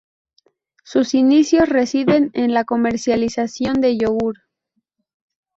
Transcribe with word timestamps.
Sus 0.83 1.13
inicios 1.13 1.69
residen 1.69 2.31
en 2.33 2.55
la 2.55 2.63
comercialización 2.63 3.81
de 3.81 3.99
yogur. 3.99 4.35